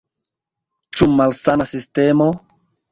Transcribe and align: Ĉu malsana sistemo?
Ĉu 0.95 1.11
malsana 1.21 1.71
sistemo? 1.77 2.33